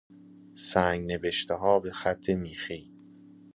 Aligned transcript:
سنگ 0.53 1.13
نبشتهها 1.13 1.79
به 1.79 1.91
خط 1.91 2.29
میخی 2.29 2.91